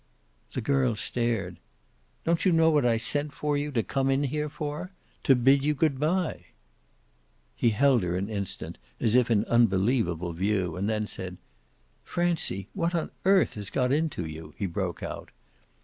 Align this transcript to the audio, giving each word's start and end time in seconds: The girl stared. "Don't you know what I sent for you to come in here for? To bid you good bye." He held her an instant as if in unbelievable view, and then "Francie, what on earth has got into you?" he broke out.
The 0.53 0.61
girl 0.61 0.95
stared. 0.95 1.57
"Don't 2.23 2.43
you 2.43 2.51
know 2.51 2.71
what 2.71 2.87
I 2.87 2.97
sent 2.97 3.33
for 3.33 3.55
you 3.55 3.69
to 3.73 3.83
come 3.83 4.09
in 4.09 4.23
here 4.23 4.49
for? 4.49 4.89
To 5.25 5.35
bid 5.35 5.63
you 5.63 5.75
good 5.75 5.99
bye." 5.99 6.45
He 7.55 7.69
held 7.69 8.01
her 8.01 8.17
an 8.17 8.27
instant 8.27 8.79
as 8.99 9.15
if 9.15 9.29
in 9.29 9.45
unbelievable 9.45 10.33
view, 10.33 10.75
and 10.75 10.89
then 10.89 11.05
"Francie, 12.03 12.67
what 12.73 12.95
on 12.95 13.11
earth 13.25 13.53
has 13.53 13.69
got 13.69 13.91
into 13.91 14.25
you?" 14.27 14.55
he 14.57 14.65
broke 14.65 15.03
out. 15.03 15.29